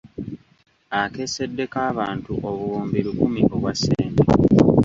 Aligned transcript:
Akeesedde 1.01 1.63
kabaamu 1.73 2.33
obuwumbi 2.49 2.99
lukumi 3.05 3.41
obwa 3.53 3.73
sente. 3.81 4.23